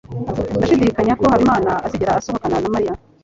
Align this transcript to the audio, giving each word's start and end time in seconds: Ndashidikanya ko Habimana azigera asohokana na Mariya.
Ndashidikanya 0.57 1.13
ko 1.19 1.25
Habimana 1.31 1.71
azigera 1.85 2.11
asohokana 2.19 2.57
na 2.61 2.71
Mariya. 2.75 2.93